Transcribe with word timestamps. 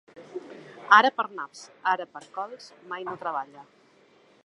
Ara 0.99 1.11
per 1.19 1.27
naps, 1.39 1.61
ara 1.93 2.07
per 2.17 2.25
cols, 2.39 2.73
mai 2.95 3.09
no 3.11 3.19
treballa. 3.27 3.71